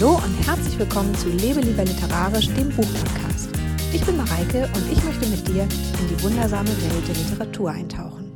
[0.00, 3.50] Hallo und herzlich willkommen zu Lebe lieber literarisch, dem Buchpodcast.
[3.92, 8.32] Ich bin Mareike und ich möchte mit dir in die wundersame Welt der Literatur eintauchen.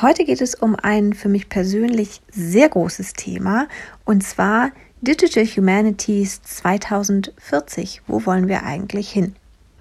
[0.00, 3.66] Heute geht es um ein für mich persönlich sehr großes Thema
[4.04, 4.70] und zwar
[5.00, 8.02] Digital Humanities 2040.
[8.06, 9.34] Wo wollen wir eigentlich hin?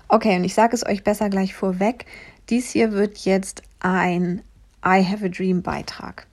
[0.08, 2.06] Okay, und ich sage es euch besser gleich vorweg.
[2.50, 4.42] Dies hier wird jetzt ein
[4.84, 6.26] I Have a Dream Beitrag.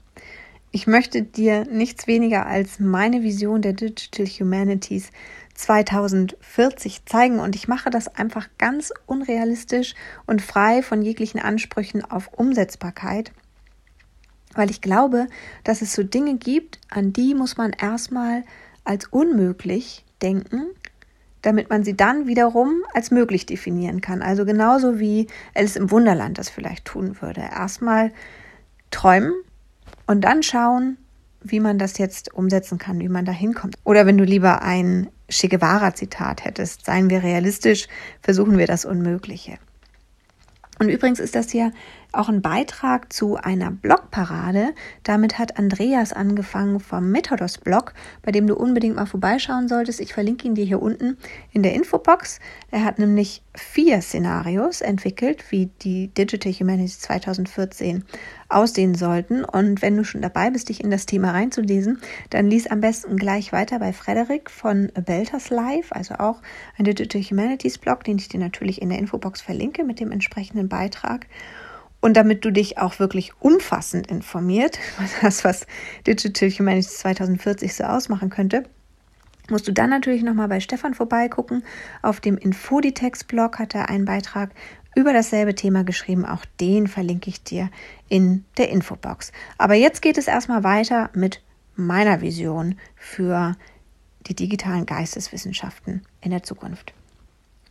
[0.71, 5.11] Ich möchte dir nichts weniger als meine Vision der Digital Humanities
[5.55, 9.95] 2040 zeigen und ich mache das einfach ganz unrealistisch
[10.27, 13.33] und frei von jeglichen Ansprüchen auf Umsetzbarkeit,
[14.55, 15.27] weil ich glaube,
[15.65, 18.45] dass es so Dinge gibt, an die muss man erstmal
[18.84, 20.66] als unmöglich denken,
[21.41, 24.20] damit man sie dann wiederum als möglich definieren kann.
[24.20, 27.41] Also genauso wie Alice im Wunderland das vielleicht tun würde.
[27.41, 28.12] Erstmal
[28.91, 29.33] träumen
[30.09, 30.97] und dann schauen,
[31.43, 33.77] wie man das jetzt umsetzen kann, wie man da hinkommt.
[33.85, 37.87] Oder wenn du lieber ein Che Guevara-Zitat hättest, seien wir realistisch,
[38.23, 39.59] versuchen wir das Unmögliche.
[40.78, 41.73] Und übrigens ist das hier
[42.12, 44.75] auch ein Beitrag zu einer Blogparade.
[45.03, 47.92] Damit hat Andreas angefangen vom Methodos Blog,
[48.23, 50.00] bei dem du unbedingt mal vorbeischauen solltest.
[50.00, 51.19] Ich verlinke ihn dir hier unten
[51.53, 52.41] in der Infobox.
[52.70, 58.05] Er hat nämlich vier Szenarios entwickelt, wie die Digital Humanities 2014
[58.48, 59.45] aussehen sollten.
[59.45, 62.00] Und wenn du schon dabei bist, dich in das Thema reinzulesen,
[62.31, 66.41] dann lies am besten gleich weiter bei Frederik von Belters Live, also auch
[66.78, 70.69] ein Digital Humanities Blog, den ich dir natürlich in der Infobox verlinke mit dem entsprechenden
[70.69, 71.27] Beitrag.
[72.00, 74.78] Und damit du dich auch wirklich umfassend informiert,
[75.22, 75.66] das, was
[76.06, 78.64] Digital Humanities 2040 so ausmachen könnte,
[79.50, 81.64] musst du dann natürlich nochmal bei Stefan vorbeigucken.
[82.02, 84.50] Auf dem Infoditext-Blog hat er einen Beitrag
[84.94, 86.24] über dasselbe Thema geschrieben.
[86.26, 87.70] Auch den verlinke ich dir
[88.08, 89.32] in der Infobox.
[89.56, 91.42] Aber jetzt geht es erstmal weiter mit
[91.76, 93.56] meiner Vision für
[94.26, 96.92] die digitalen Geisteswissenschaften in der Zukunft.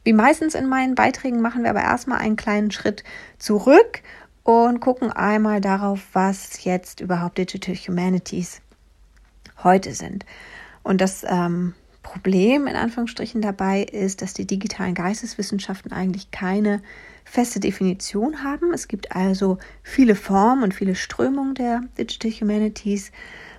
[0.08, 3.04] Wie meistens in meinen Beiträgen machen wir aber erstmal einen kleinen Schritt
[3.40, 4.02] zurück
[4.44, 8.62] und gucken einmal darauf, was jetzt überhaupt Digital Humanities
[9.66, 10.26] heute sind.
[10.82, 11.74] Und das ähm,
[12.04, 16.82] Problem in Anführungsstrichen dabei ist, dass die digitalen Geisteswissenschaften eigentlich keine
[17.26, 18.74] feste Definition haben.
[18.74, 23.12] Es gibt also viele Formen und viele Strömungen der Digital Humanities.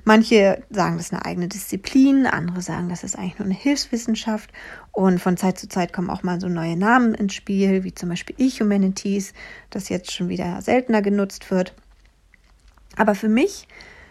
[0.05, 4.51] Manche sagen, das ist eine eigene Disziplin, andere sagen, das ist eigentlich nur eine Hilfswissenschaft.
[4.93, 8.09] Und von Zeit zu Zeit kommen auch mal so neue Namen ins Spiel, wie zum
[8.09, 9.33] Beispiel E-Humanities,
[9.71, 11.75] das jetzt schon wieder seltener genutzt wird.
[12.97, 13.69] Aber für mich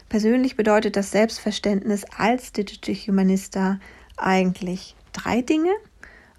[0.09, 3.79] persönlich bedeutet das Selbstverständnis als Digital Humanista
[4.15, 5.71] eigentlich drei Dinge.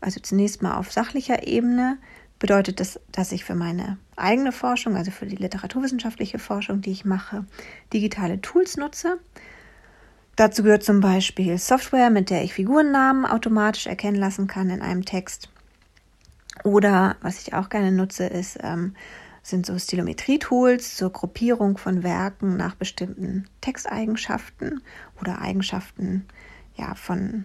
[0.00, 1.98] Also zunächst mal auf sachlicher Ebene
[2.38, 7.04] bedeutet das, dass ich für meine eigene Forschung, also für die literaturwissenschaftliche Forschung, die ich
[7.04, 7.44] mache,
[7.92, 9.18] digitale Tools nutze.
[10.36, 15.04] Dazu gehört zum Beispiel Software, mit der ich Figurennamen automatisch erkennen lassen kann in einem
[15.04, 15.50] Text.
[16.64, 18.94] Oder was ich auch gerne nutze, ist, ähm,
[19.42, 24.82] sind so Stilometrie-Tools zur Gruppierung von Werken nach bestimmten Texteigenschaften
[25.20, 26.26] oder Eigenschaften
[26.76, 27.44] ja, von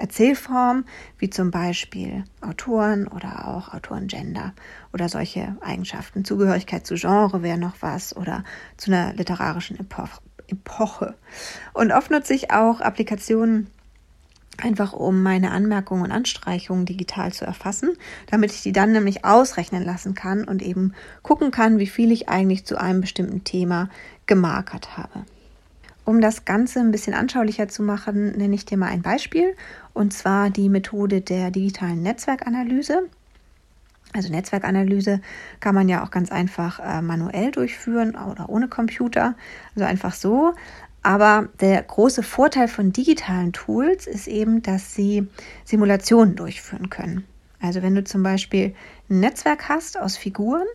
[0.00, 0.84] Erzählform,
[1.18, 4.54] wie zum Beispiel Autoren oder auch Autorengender
[4.92, 6.24] oder solche Eigenschaften.
[6.24, 8.44] Zugehörigkeit zu Genre wäre noch was oder
[8.76, 9.78] zu einer literarischen
[10.48, 11.14] Epoche.
[11.74, 13.68] Und oft nutze ich auch Applikationen
[14.58, 17.96] einfach um meine Anmerkungen und Anstreichungen digital zu erfassen,
[18.30, 22.28] damit ich die dann nämlich ausrechnen lassen kann und eben gucken kann, wie viel ich
[22.28, 23.88] eigentlich zu einem bestimmten Thema
[24.26, 25.24] gemarkert habe.
[26.10, 29.54] Um das Ganze ein bisschen anschaulicher zu machen, nenne ich dir mal ein Beispiel,
[29.92, 33.02] und zwar die Methode der digitalen Netzwerkanalyse.
[34.12, 35.20] Also Netzwerkanalyse
[35.60, 39.36] kann man ja auch ganz einfach äh, manuell durchführen oder ohne Computer,
[39.76, 40.52] also einfach so.
[41.04, 45.28] Aber der große Vorteil von digitalen Tools ist eben, dass sie
[45.64, 47.24] Simulationen durchführen können.
[47.60, 48.74] Also wenn du zum Beispiel
[49.08, 50.66] ein Netzwerk hast aus Figuren,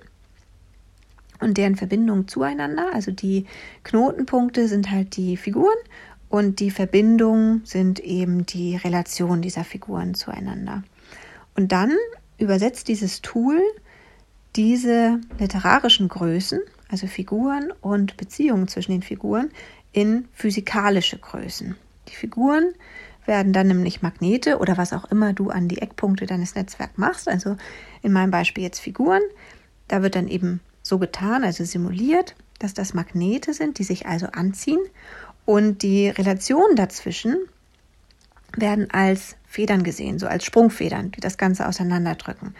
[1.39, 2.89] und deren Verbindung zueinander.
[2.93, 3.45] Also die
[3.83, 5.75] Knotenpunkte sind halt die Figuren
[6.29, 10.83] und die Verbindungen sind eben die Relationen dieser Figuren zueinander.
[11.55, 11.91] Und dann
[12.37, 13.61] übersetzt dieses Tool
[14.55, 16.59] diese literarischen Größen,
[16.89, 19.49] also Figuren und Beziehungen zwischen den Figuren,
[19.91, 21.75] in physikalische Größen.
[22.09, 22.73] Die Figuren
[23.25, 27.27] werden dann nämlich Magnete oder was auch immer du an die Eckpunkte deines Netzwerks machst.
[27.27, 27.57] Also
[28.01, 29.21] in meinem Beispiel jetzt Figuren.
[29.87, 34.27] Da wird dann eben so getan, also simuliert, dass das Magnete sind, die sich also
[34.27, 34.79] anziehen
[35.43, 37.37] und die Relationen dazwischen
[38.55, 42.55] werden als Federn gesehen, so als Sprungfedern, die das Ganze auseinanderdrücken.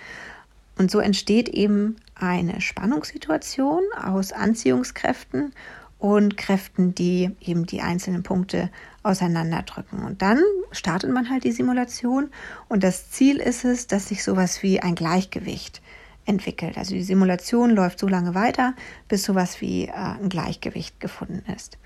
[0.76, 5.54] Und so entsteht eben eine Spannungssituation aus Anziehungskräften
[6.00, 8.72] und Kräften, die eben die einzelnen Punkte
[9.04, 10.04] auseinanderdrücken.
[10.04, 10.42] Und dann
[10.72, 12.32] startet man halt die Simulation
[12.70, 15.84] und das Ziel ist es, dass sich sowas wie ein Gleichgewicht
[16.26, 16.78] entwickelt.
[16.78, 18.74] Also die Simulation läuft so lange weiter,
[19.08, 21.78] bis sowas wie äh, ein Gleichgewicht gefunden ist.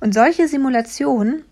[0.00, 1.44] Und solche Simulationen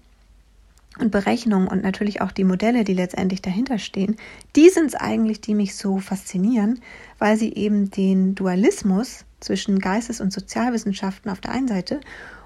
[0.99, 4.17] und Berechnungen und natürlich auch die Modelle, die letztendlich dahinter stehen,
[4.57, 6.81] die sind es eigentlich, die mich so faszinieren,
[7.19, 12.01] weil sie eben den Dualismus zwischen Geistes- und Sozialwissenschaften auf der einen Seite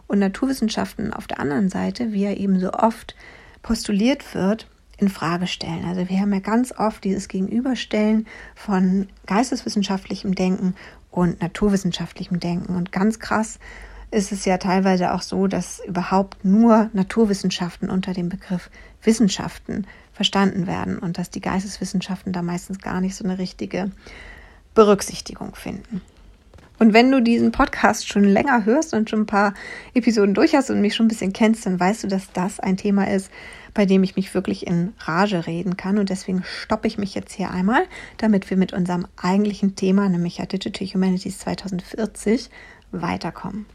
[0.07, 3.17] und Naturwissenschaften auf der anderen Seite, wie er eben so oft
[3.63, 5.85] postuliert wird, in Frage stellen.
[5.85, 10.75] Also wir haben ja ganz oft dieses Gegenüberstellen von geisteswissenschaftlichem Denken
[11.11, 12.77] und naturwissenschaftlichem Denken.
[12.77, 13.59] Und ganz krass
[14.11, 18.71] ist es ja teilweise auch so, dass überhaupt nur Naturwissenschaften unter dem Begriff
[19.03, 23.91] Wissenschaften verstanden werden und dass die Geisteswissenschaften da meistens gar nicht so eine richtige
[24.75, 26.01] Berücksichtigung finden.
[26.79, 29.55] Und wenn du diesen Podcast schon länger hörst und schon ein paar
[29.95, 32.77] Episoden durch hast und mich schon ein bisschen kennst, dann weißt du, dass das ein
[32.77, 33.31] Thema ist,
[33.73, 35.99] bei dem ich mich wirklich in Rage reden kann.
[35.99, 37.85] Und deswegen stoppe ich mich jetzt hier einmal,
[38.19, 42.51] damit wir mit unserem eigentlichen Thema, nämlich Digital Humanities 2040,
[42.93, 43.67] weiterkommen.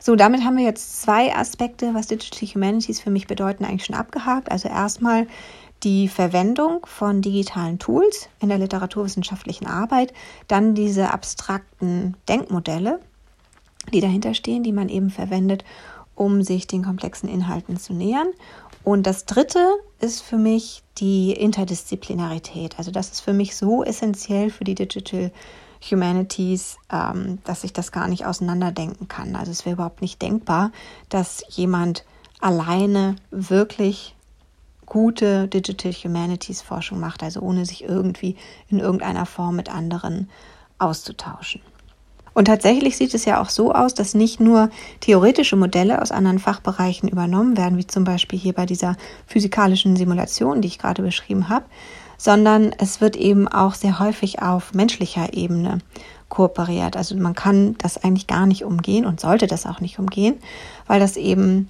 [0.00, 3.96] So, damit haben wir jetzt zwei Aspekte, was Digital Humanities für mich bedeuten, eigentlich schon
[3.96, 4.50] abgehakt.
[4.50, 5.26] Also erstmal
[5.82, 10.12] die Verwendung von digitalen Tools in der literaturwissenschaftlichen Arbeit,
[10.48, 13.00] dann diese abstrakten Denkmodelle,
[13.92, 15.64] die dahinter stehen, die man eben verwendet,
[16.14, 18.28] um sich den komplexen Inhalten zu nähern.
[18.84, 19.66] Und das Dritte
[20.00, 22.78] ist für mich die Interdisziplinarität.
[22.78, 25.30] Also das ist für mich so essentiell für die Digital
[25.90, 29.36] Humanities, ähm, dass ich das gar nicht auseinanderdenken kann.
[29.36, 30.72] Also es wäre überhaupt nicht denkbar,
[31.08, 32.04] dass jemand
[32.40, 34.16] alleine wirklich
[34.88, 38.36] gute Digital Humanities Forschung macht, also ohne sich irgendwie
[38.68, 40.28] in irgendeiner Form mit anderen
[40.78, 41.60] auszutauschen.
[42.34, 44.70] Und tatsächlich sieht es ja auch so aus, dass nicht nur
[45.00, 48.96] theoretische Modelle aus anderen Fachbereichen übernommen werden, wie zum Beispiel hier bei dieser
[49.26, 51.64] physikalischen Simulation, die ich gerade beschrieben habe,
[52.16, 55.78] sondern es wird eben auch sehr häufig auf menschlicher Ebene
[56.28, 56.96] kooperiert.
[56.96, 60.36] Also man kann das eigentlich gar nicht umgehen und sollte das auch nicht umgehen,
[60.86, 61.66] weil das eben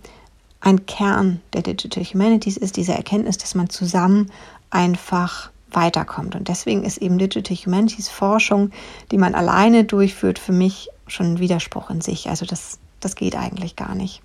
[0.60, 4.30] ein Kern der Digital Humanities ist, diese Erkenntnis, dass man zusammen
[4.70, 6.34] einfach weiterkommt.
[6.34, 8.70] Und deswegen ist eben Digital Humanities Forschung,
[9.10, 12.28] die man alleine durchführt, für mich schon ein Widerspruch in sich.
[12.28, 14.22] Also das, das geht eigentlich gar nicht.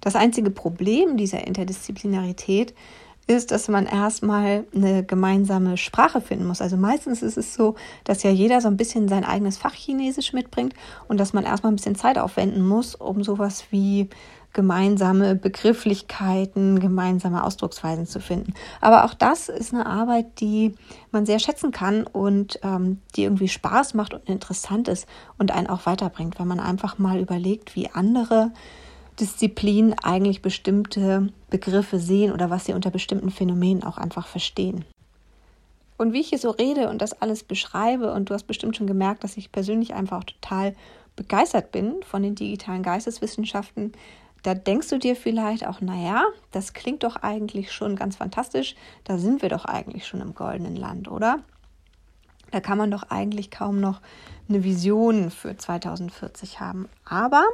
[0.00, 2.74] Das einzige Problem dieser Interdisziplinarität
[3.26, 6.60] ist, dass man erstmal eine gemeinsame Sprache finden muss.
[6.60, 10.32] Also meistens ist es so, dass ja jeder so ein bisschen sein eigenes Fach Chinesisch
[10.32, 10.74] mitbringt
[11.06, 14.08] und dass man erstmal ein bisschen Zeit aufwenden muss, um sowas wie
[14.52, 18.54] gemeinsame Begrifflichkeiten, gemeinsame Ausdrucksweisen zu finden.
[18.80, 20.74] Aber auch das ist eine Arbeit, die
[21.12, 25.06] man sehr schätzen kann und ähm, die irgendwie Spaß macht und interessant ist
[25.38, 28.52] und einen auch weiterbringt, wenn man einfach mal überlegt, wie andere
[29.20, 34.84] Disziplinen eigentlich bestimmte Begriffe sehen oder was sie unter bestimmten Phänomenen auch einfach verstehen.
[35.98, 38.86] Und wie ich hier so rede und das alles beschreibe, und du hast bestimmt schon
[38.86, 40.74] gemerkt, dass ich persönlich einfach auch total
[41.14, 43.92] begeistert bin von den digitalen Geisteswissenschaften,
[44.42, 49.18] da denkst du dir vielleicht auch, naja, das klingt doch eigentlich schon ganz fantastisch, da
[49.18, 51.40] sind wir doch eigentlich schon im goldenen Land, oder?
[52.50, 54.00] Da kann man doch eigentlich kaum noch
[54.48, 56.88] eine Vision für 2040 haben.
[57.04, 57.44] Aber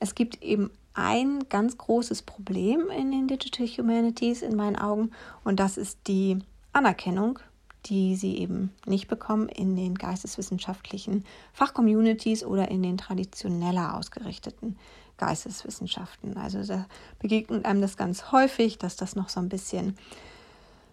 [0.00, 5.10] es gibt eben ein ganz großes Problem in den Digital Humanities in meinen Augen
[5.44, 6.38] und das ist die
[6.72, 7.38] Anerkennung,
[7.84, 14.76] die sie eben nicht bekommen in den geisteswissenschaftlichen Fachcommunities oder in den traditioneller ausgerichteten
[15.18, 16.36] Geisteswissenschaften.
[16.36, 16.86] Also da
[17.18, 19.96] begegnet einem das ganz häufig, dass das noch so ein bisschen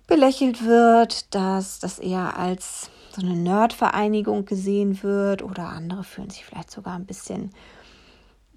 [0.08, 6.46] belächelt wird, dass das eher als so eine Nerdvereinigung gesehen wird oder andere fühlen sich
[6.46, 7.52] vielleicht sogar ein bisschen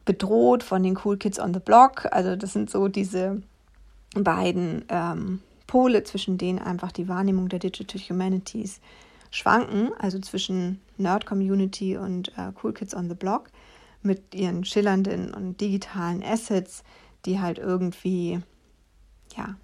[0.05, 2.07] bedroht von den Cool Kids on the Block.
[2.11, 3.43] Also das sind so diese
[4.15, 8.81] beiden ähm, Pole, zwischen denen einfach die Wahrnehmung der Digital Humanities
[9.31, 13.51] schwanken, also zwischen Nerd Community und äh, Cool Kids on the Block
[14.07, 16.83] mit ihren schillernden und digitalen Assets,
[17.25, 18.41] die halt irgendwie
[19.37, 19.57] ja,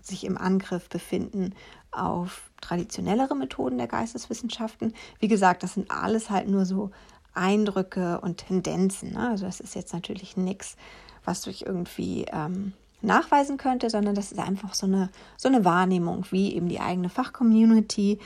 [0.00, 1.54] sich im Angriff befinden
[1.90, 4.94] auf traditionellere Methoden der Geisteswissenschaften.
[5.20, 6.90] Wie gesagt, das sind alles halt nur so
[7.34, 9.12] Eindrücke und Tendenzen.
[9.12, 9.30] Ne?
[9.30, 10.76] Also das ist jetzt natürlich nichts,
[11.24, 16.26] was durch irgendwie ähm, nachweisen könnte, sondern das ist einfach so eine, so eine Wahrnehmung,
[16.30, 18.18] wie eben die eigene Fachcommunity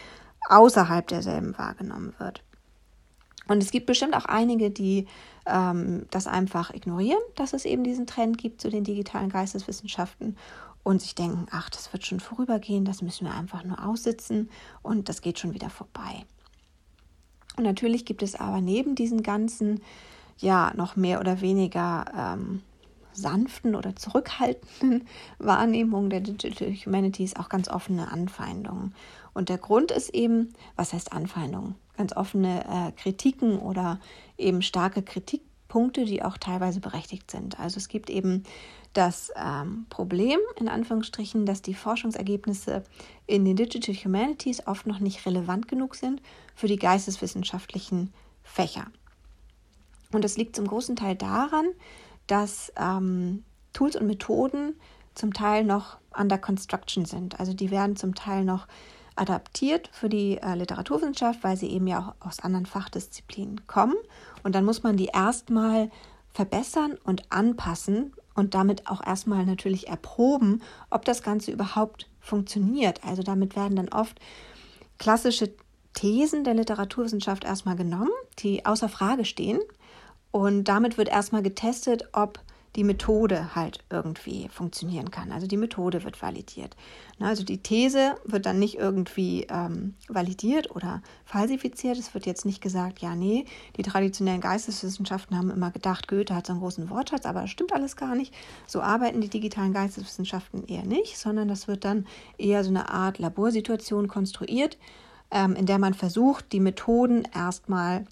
[0.48, 2.42] außerhalb derselben wahrgenommen wird.
[3.48, 5.06] Und es gibt bestimmt auch einige, die
[5.46, 10.36] ähm, das einfach ignorieren, dass es eben diesen Trend gibt zu den digitalen Geisteswissenschaften
[10.84, 14.50] und sich denken, ach, das wird schon vorübergehen, das müssen wir einfach nur aussitzen
[14.82, 16.24] und das geht schon wieder vorbei.
[17.56, 19.80] Und natürlich gibt es aber neben diesen ganzen
[20.38, 22.62] ja noch mehr oder weniger ähm,
[23.12, 25.06] sanften oder zurückhaltenden
[25.38, 28.94] Wahrnehmung der Digital Humanities auch ganz offene Anfeindungen.
[29.34, 31.74] Und der Grund ist eben, was heißt Anfeindungen?
[32.02, 34.00] Ganz offene äh, Kritiken oder
[34.36, 37.60] eben starke Kritikpunkte, die auch teilweise berechtigt sind.
[37.60, 38.42] Also es gibt eben
[38.92, 42.82] das ähm, Problem, in Anführungsstrichen, dass die Forschungsergebnisse
[43.28, 46.20] in den Digital Humanities oft noch nicht relevant genug sind
[46.56, 48.86] für die geisteswissenschaftlichen Fächer.
[50.10, 51.66] Und das liegt zum großen Teil daran,
[52.26, 54.74] dass ähm, Tools und Methoden
[55.14, 57.38] zum Teil noch under construction sind.
[57.38, 58.66] Also die werden zum Teil noch
[59.16, 63.96] adaptiert für die äh, Literaturwissenschaft, weil sie eben ja auch aus anderen Fachdisziplinen kommen.
[64.42, 65.90] Und dann muss man die erstmal
[66.32, 73.04] verbessern und anpassen und damit auch erstmal natürlich erproben, ob das Ganze überhaupt funktioniert.
[73.04, 74.18] Also damit werden dann oft
[74.98, 75.52] klassische
[75.94, 79.60] Thesen der Literaturwissenschaft erstmal genommen, die außer Frage stehen
[80.32, 82.40] und damit wird erstmal getestet, ob
[82.76, 85.30] die Methode halt irgendwie funktionieren kann.
[85.30, 86.74] Also die Methode wird validiert.
[87.20, 91.98] Also die These wird dann nicht irgendwie ähm, validiert oder falsifiziert.
[91.98, 93.44] Es wird jetzt nicht gesagt, ja, nee,
[93.76, 97.74] die traditionellen Geisteswissenschaften haben immer gedacht, Goethe hat so einen großen Wortschatz, aber das stimmt
[97.74, 98.34] alles gar nicht.
[98.66, 102.06] So arbeiten die digitalen Geisteswissenschaften eher nicht, sondern das wird dann
[102.38, 104.78] eher so eine Art Laborsituation konstruiert,
[105.30, 108.06] ähm, in der man versucht, die Methoden erstmal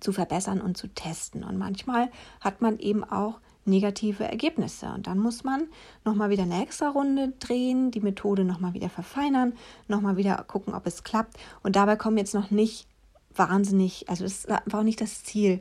[0.00, 1.44] zu verbessern und zu testen.
[1.44, 4.86] Und manchmal hat man eben auch negative Ergebnisse.
[4.92, 5.68] Und dann muss man
[6.04, 9.54] nochmal wieder eine extra Runde drehen, die Methode nochmal wieder verfeinern,
[9.88, 11.36] nochmal wieder gucken, ob es klappt.
[11.62, 12.86] Und dabei kommen jetzt noch nicht
[13.34, 15.60] wahnsinnig, also es war auch nicht das Ziel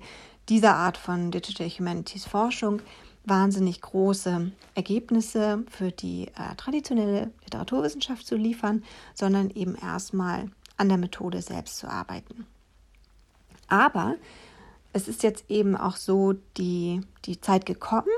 [0.49, 2.81] dieser Art von Digital Humanities Forschung,
[3.23, 10.97] wahnsinnig große Ergebnisse für die äh, traditionelle Literaturwissenschaft zu liefern, sondern eben erstmal an der
[10.97, 12.47] Methode selbst zu arbeiten.
[13.67, 14.15] Aber
[14.93, 18.09] es ist jetzt eben auch so die, die Zeit gekommen,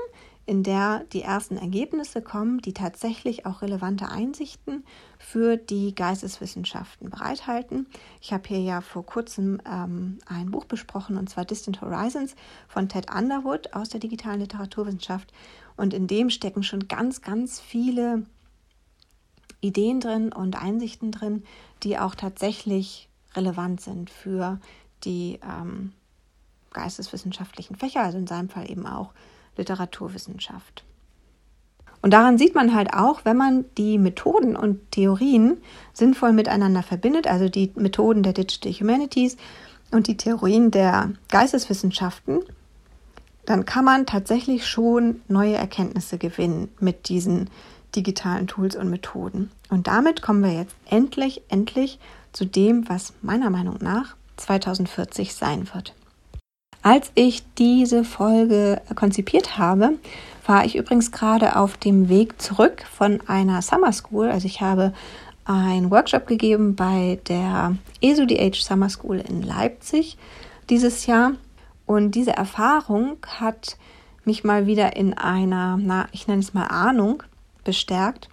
[0.46, 4.84] in der die ersten Ergebnisse kommen, die tatsächlich auch relevante Einsichten
[5.18, 7.86] für die Geisteswissenschaften bereithalten.
[8.20, 12.34] Ich habe hier ja vor kurzem ähm, ein Buch besprochen, und zwar Distant Horizons
[12.68, 15.32] von Ted Underwood aus der digitalen Literaturwissenschaft.
[15.76, 18.26] Und in dem stecken schon ganz, ganz viele
[19.62, 21.42] Ideen drin und Einsichten drin,
[21.82, 24.60] die auch tatsächlich relevant sind für
[25.04, 25.92] die ähm,
[26.74, 29.12] geisteswissenschaftlichen Fächer, also in seinem Fall eben auch
[29.56, 30.84] Literaturwissenschaft.
[32.02, 35.56] Und daran sieht man halt auch, wenn man die Methoden und Theorien
[35.94, 39.38] sinnvoll miteinander verbindet, also die Methoden der Digital Humanities
[39.90, 42.40] und die Theorien der Geisteswissenschaften,
[43.46, 47.48] dann kann man tatsächlich schon neue Erkenntnisse gewinnen mit diesen
[47.96, 49.50] digitalen Tools und Methoden.
[49.70, 51.98] Und damit kommen wir jetzt endlich, endlich
[52.32, 55.94] zu dem, was meiner Meinung nach 2040 sein wird.
[56.84, 59.94] Als ich diese Folge konzipiert habe,
[60.46, 64.28] war ich übrigens gerade auf dem Weg zurück von einer Summer School.
[64.28, 64.92] Also ich habe
[65.46, 70.18] einen Workshop gegeben bei der ESUDH Summer School in Leipzig
[70.68, 71.32] dieses Jahr.
[71.86, 73.78] Und diese Erfahrung hat
[74.26, 77.22] mich mal wieder in einer, na, ich nenne es mal Ahnung,
[77.64, 78.28] bestärkt,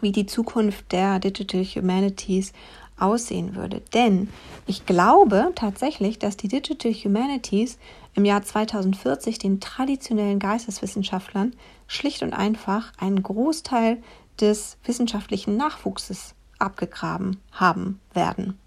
[0.00, 2.52] wie die Zukunft der Digital Humanities
[3.00, 3.82] aussehen würde.
[3.94, 4.28] Denn
[4.66, 7.78] ich glaube tatsächlich, dass die Digital Humanities
[8.14, 11.54] im Jahr 2040 den traditionellen Geisteswissenschaftlern
[11.86, 13.98] schlicht und einfach einen Großteil
[14.40, 18.58] des wissenschaftlichen Nachwuchses abgegraben haben werden.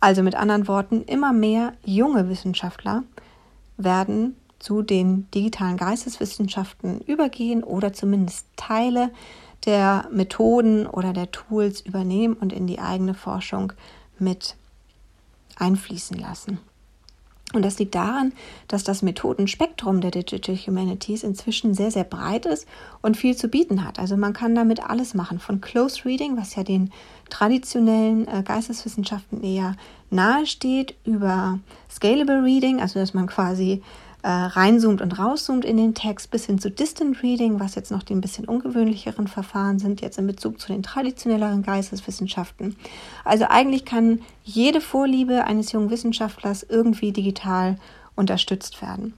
[0.00, 3.02] Also mit anderen Worten, immer mehr junge Wissenschaftler
[3.76, 9.10] werden zu den digitalen Geisteswissenschaften übergehen oder zumindest Teile
[9.66, 13.72] der Methoden oder der Tools übernehmen und in die eigene Forschung
[14.18, 14.56] mit
[15.56, 16.58] einfließen lassen.
[17.54, 18.34] Und das liegt daran,
[18.68, 22.66] dass das Methodenspektrum der Digital Humanities inzwischen sehr, sehr breit ist
[23.00, 23.98] und viel zu bieten hat.
[23.98, 26.92] Also man kann damit alles machen, von Close Reading, was ja den
[27.30, 29.76] traditionellen äh, Geisteswissenschaften eher
[30.10, 31.58] nahesteht, über
[31.90, 33.82] Scalable Reading, also dass man quasi
[34.22, 38.02] äh, reinzoomt und rauszoomt in den Text, bis hin zu Distant Reading, was jetzt noch
[38.02, 42.76] die ein bisschen ungewöhnlicheren Verfahren sind, jetzt in Bezug zu den traditionelleren Geisteswissenschaften.
[43.24, 47.76] Also eigentlich kann jede Vorliebe eines jungen Wissenschaftlers irgendwie digital
[48.16, 49.14] unterstützt werden.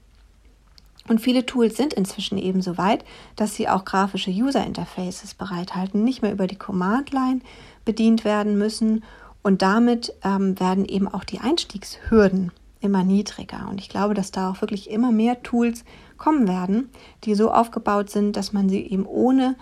[1.09, 3.05] Und viele Tools sind inzwischen eben so weit,
[3.37, 7.41] dass sie auch grafische User Interfaces bereithalten, nicht mehr über die Command Line
[7.85, 9.03] bedient werden müssen.
[9.43, 13.69] Und damit ähm, werden eben auch die Einstiegshürden immer niedriger.
[13.69, 15.85] Und ich glaube, dass da auch wirklich immer mehr Tools
[16.17, 16.91] kommen werden,
[17.25, 19.57] die so aufgebaut sind, dass man sie eben ohne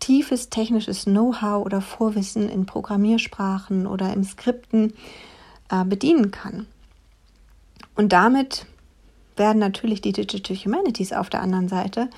[0.00, 4.94] tiefes technisches Know-how oder Vorwissen in Programmiersprachen oder im Skripten
[5.70, 6.66] äh, bedienen kann.
[7.94, 8.66] Und damit
[9.36, 12.08] werden natürlich die Digital Humanities auf der anderen Seite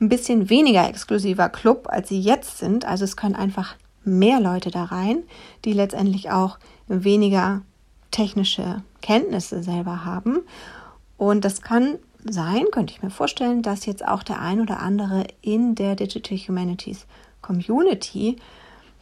[0.00, 2.84] ein bisschen weniger exklusiver Club, als sie jetzt sind.
[2.84, 5.22] Also es können einfach mehr Leute da rein,
[5.64, 7.62] die letztendlich auch weniger
[8.10, 10.40] technische Kenntnisse selber haben.
[11.18, 15.24] Und das kann sein, könnte ich mir vorstellen, dass jetzt auch der ein oder andere
[15.42, 17.06] in der Digital Humanities
[17.42, 18.36] Community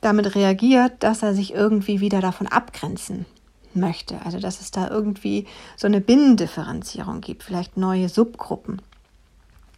[0.00, 3.26] damit reagiert, dass er sich irgendwie wieder davon abgrenzen
[3.74, 4.16] möchte.
[4.24, 8.82] Also dass es da irgendwie so eine Binnendifferenzierung gibt, vielleicht neue Subgruppen.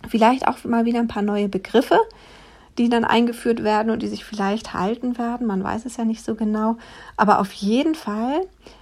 [0.08, 1.98] Vielleicht auch mal wieder ein paar neue Begriffe,
[2.78, 5.46] die dann eingeführt werden und die sich vielleicht halten werden.
[5.46, 6.76] Man weiß es ja nicht so genau.
[7.16, 8.40] Aber auf jeden Fall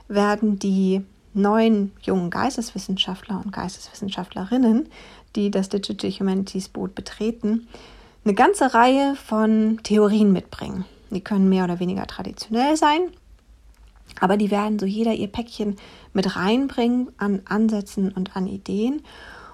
[0.08, 4.88] werden die neuen jungen Geisteswissenschaftler und Geisteswissenschaftlerinnen,
[5.36, 7.68] die das Digital Humanities Boot betreten,
[8.24, 10.84] eine ganze Reihe von Theorien mitbringen.
[11.10, 13.00] Die können mehr oder weniger traditionell sein,
[14.20, 15.76] aber die werden so jeder ihr Päckchen
[16.12, 19.02] mit reinbringen an Ansätzen und an Ideen.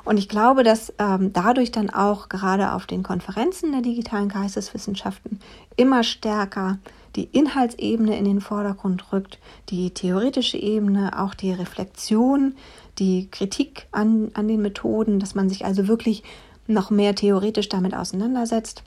[0.05, 5.41] Und ich glaube, dass ähm, dadurch dann auch gerade auf den Konferenzen der digitalen Geisteswissenschaften
[5.77, 6.79] immer stärker
[7.17, 9.39] die Inhaltsebene in den Vordergrund rückt,
[9.71, 12.55] die theoretische Ebene, auch die Reflexion,
[12.99, 16.23] die Kritik an, an den Methoden, dass man sich also wirklich
[16.67, 18.83] noch mehr theoretisch damit auseinandersetzt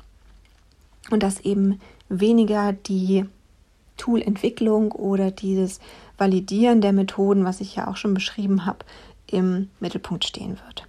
[1.12, 3.26] und dass eben weniger die
[3.98, 5.80] Toolentwicklung oder dieses
[6.18, 8.86] Validieren der Methoden, was ich ja auch schon beschrieben habe,
[9.28, 10.86] im Mittelpunkt stehen wird.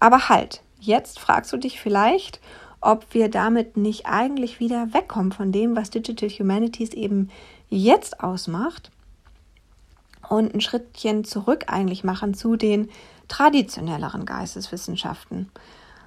[0.00, 2.40] Aber halt, jetzt fragst du dich vielleicht,
[2.80, 7.30] ob wir damit nicht eigentlich wieder wegkommen von dem, was Digital Humanities eben
[7.68, 8.90] jetzt ausmacht
[10.28, 12.88] und ein Schrittchen zurück eigentlich machen zu den
[13.28, 15.50] traditionelleren Geisteswissenschaften.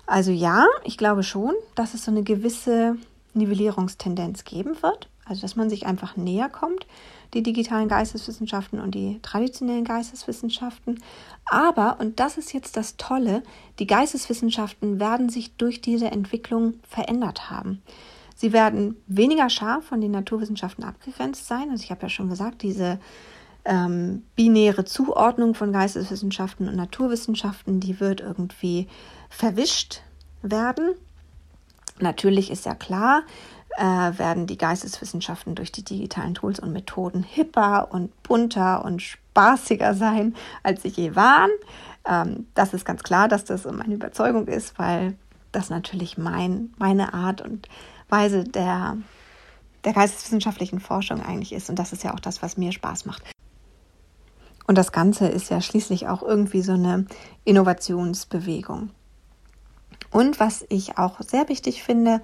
[0.06, 2.98] Also ja, ich glaube schon, dass es so eine gewisse
[3.34, 6.86] Nivellierungstendenz geben wird, also dass man sich einfach näher kommt
[7.34, 11.02] die digitalen Geisteswissenschaften und die traditionellen Geisteswissenschaften.
[11.46, 13.44] Aber, und das ist jetzt das Tolle,
[13.80, 17.82] die Geisteswissenschaften werden sich durch diese Entwicklung verändert haben.
[18.36, 21.70] Sie werden weniger scharf von den Naturwissenschaften abgegrenzt sein.
[21.70, 23.00] Also ich habe ja schon gesagt, diese
[23.64, 28.88] ähm, binäre Zuordnung von Geisteswissenschaften und Naturwissenschaften, die wird irgendwie
[29.30, 30.02] verwischt
[30.42, 30.96] werden.
[32.00, 33.22] Natürlich ist ja klar,
[33.78, 39.94] äh, werden die Geisteswissenschaften durch die digitalen Tools und Methoden hipper und bunter und spaßiger
[39.94, 41.52] sein, als sie je waren.
[42.06, 45.16] Ähm, das ist ganz klar, dass das meine Überzeugung ist, weil
[45.52, 47.68] das natürlich mein, meine Art und
[48.10, 48.98] Weise der,
[49.84, 51.70] der geisteswissenschaftlichen Forschung eigentlich ist.
[51.70, 53.24] Und das ist ja auch das, was mir Spaß macht.
[54.68, 57.06] Und das Ganze ist ja schließlich auch irgendwie so eine
[57.44, 58.92] Innovationsbewegung.
[60.12, 62.22] Und was ich auch sehr wichtig finde,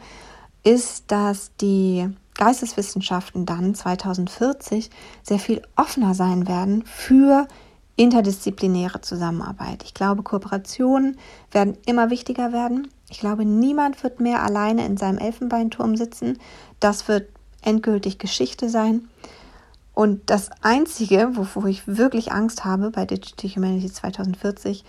[0.68, 4.90] ist, dass die Geisteswissenschaften dann 2040
[5.24, 7.48] sehr viel offener sein werden für
[7.96, 9.84] interdisziplinäre Zusammenarbeit.
[9.84, 11.18] Ich glaube, Kooperationen
[11.52, 12.90] werden immer wichtiger werden.
[13.10, 16.38] Ich glaube, niemand wird mehr alleine in seinem Elfenbeinturm sitzen.
[16.82, 17.30] Das wird
[17.62, 19.08] endgültig Geschichte sein.
[19.94, 24.84] Und das Einzige, wovor ich wirklich Angst habe bei Digital Humanity 2040,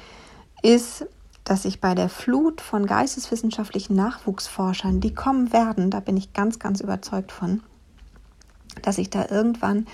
[0.63, 1.07] ist,
[1.49, 6.59] dass sich bei der Flut von geisteswissenschaftlichen Nachwuchsforschern, die kommen werden, da bin ich ganz,
[6.59, 7.63] ganz überzeugt von,
[8.83, 9.87] dass sich da irgendwann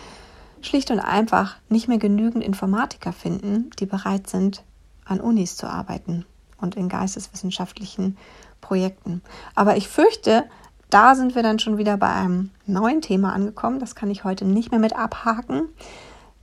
[0.62, 4.64] schlicht und einfach nicht mehr genügend Informatiker finden, die bereit sind,
[5.04, 6.26] an Unis zu arbeiten
[6.60, 8.16] und in geisteswissenschaftlichen
[8.60, 9.22] Projekten.
[9.54, 10.44] Aber ich fürchte,
[10.90, 13.78] da sind wir dann schon wieder bei einem neuen Thema angekommen.
[13.78, 15.68] Das kann ich heute nicht mehr mit abhaken.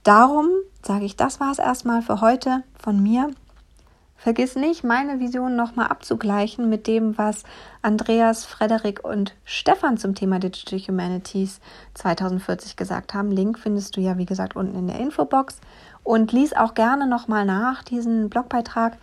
[0.04, 0.48] Darum
[0.84, 3.30] sage ich, das war es erstmal für heute von mir.
[4.22, 7.44] Vergiss nicht, meine Vision nochmal abzugleichen mit dem, was
[7.82, 11.60] Andreas, Frederik und Stefan zum Thema Digital Humanities
[11.96, 13.32] 2040 gesagt haben.
[13.32, 15.60] Link findest du ja, wie gesagt, unten in der Infobox.
[16.04, 19.00] Und lies auch gerne nochmal nach diesen Blogbeitrag.